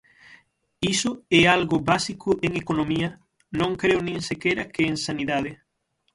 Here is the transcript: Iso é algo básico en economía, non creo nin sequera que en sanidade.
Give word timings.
Iso 0.93 1.11
é 1.29 1.41
algo 1.57 1.77
básico 1.91 2.29
en 2.45 2.51
economía, 2.63 3.09
non 3.59 3.71
creo 3.81 3.99
nin 4.03 4.19
sequera 4.29 4.69
que 4.73 4.83
en 4.91 4.95
sanidade. 5.07 5.51